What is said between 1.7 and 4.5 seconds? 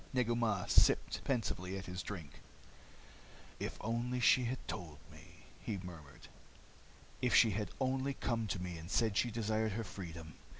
at his drink. "If she